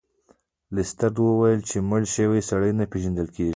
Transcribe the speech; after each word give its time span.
لیسټرډ 0.75 1.15
وویل 1.21 1.61
چې 1.69 1.77
مړ 1.89 2.01
شوی 2.15 2.41
سړی 2.49 2.71
نه 2.79 2.83
پیژندل 2.91 3.27
کیږي. 3.35 3.49